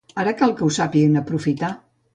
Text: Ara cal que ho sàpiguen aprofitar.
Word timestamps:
Ara 0.21 0.31
cal 0.39 0.55
que 0.61 0.65
ho 0.67 0.71
sàpiguen 0.79 1.21
aprofitar. 1.23 1.75